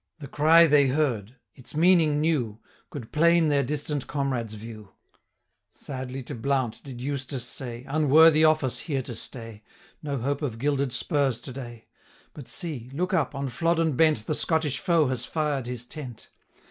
[0.17, 2.59] The cry they heard, its meaning knew,
[2.89, 4.93] Could plain their distant comrades view:
[5.69, 9.61] 740 Sadly to Blount did Eustace say, 'Unworthy office here to stay!
[10.01, 11.85] No hope of gilded spurs to day.
[12.33, 12.89] But see!
[12.95, 16.31] look up on Flodden bent The Scottish foe has fired his tent.'